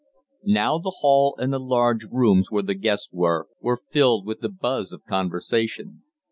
[0.47, 4.49] Now the hall and the large rooms where the guests were, were filled with the
[4.49, 6.01] buzz of conversation.